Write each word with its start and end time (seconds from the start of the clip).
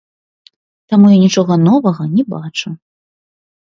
Таму 0.93 1.05
я 1.15 1.21
нічога 1.25 1.53
новага 1.67 2.03
не 2.17 2.23
бачу. 2.35 2.69